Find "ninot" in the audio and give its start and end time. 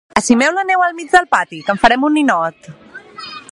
2.19-2.69